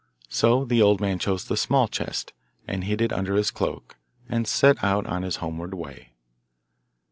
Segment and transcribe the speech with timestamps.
[0.29, 2.33] So the old man chose the small chest,
[2.67, 6.13] and hid it under his cloak, and set out on his homeward way.